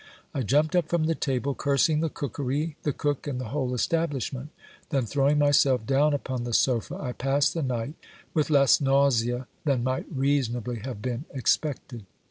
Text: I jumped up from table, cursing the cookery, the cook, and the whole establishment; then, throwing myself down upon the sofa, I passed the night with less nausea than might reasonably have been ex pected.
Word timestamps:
I 0.33 0.41
jumped 0.41 0.75
up 0.75 0.87
from 0.87 1.05
table, 1.05 1.53
cursing 1.53 1.99
the 1.99 2.09
cookery, 2.09 2.75
the 2.81 2.91
cook, 2.91 3.27
and 3.27 3.39
the 3.39 3.49
whole 3.49 3.71
establishment; 3.75 4.49
then, 4.89 5.05
throwing 5.05 5.37
myself 5.37 5.85
down 5.85 6.15
upon 6.15 6.43
the 6.43 6.53
sofa, 6.55 6.97
I 6.99 7.11
passed 7.11 7.53
the 7.53 7.61
night 7.61 7.93
with 8.33 8.49
less 8.49 8.81
nausea 8.81 9.45
than 9.63 9.83
might 9.83 10.07
reasonably 10.11 10.79
have 10.79 11.03
been 11.03 11.25
ex 11.31 11.55
pected. 11.55 12.01